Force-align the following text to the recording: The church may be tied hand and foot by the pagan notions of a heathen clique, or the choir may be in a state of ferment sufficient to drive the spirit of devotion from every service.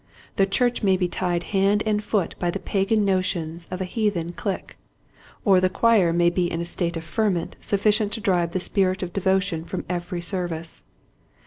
The 0.37 0.47
church 0.47 0.81
may 0.81 0.97
be 0.97 1.07
tied 1.07 1.43
hand 1.53 1.83
and 1.85 2.03
foot 2.03 2.33
by 2.39 2.49
the 2.49 2.57
pagan 2.57 3.05
notions 3.05 3.67
of 3.69 3.81
a 3.81 3.85
heathen 3.85 4.31
clique, 4.31 4.75
or 5.45 5.61
the 5.61 5.69
choir 5.69 6.11
may 6.11 6.31
be 6.31 6.51
in 6.51 6.59
a 6.59 6.65
state 6.65 6.97
of 6.97 7.03
ferment 7.03 7.55
sufficient 7.61 8.11
to 8.13 8.19
drive 8.19 8.49
the 8.53 8.59
spirit 8.59 9.03
of 9.03 9.13
devotion 9.13 9.63
from 9.63 9.85
every 9.87 10.19
service. 10.21 10.81